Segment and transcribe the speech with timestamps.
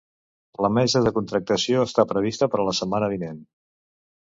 [0.65, 3.43] La mesa de contractació està prevista per a la setmana vinent.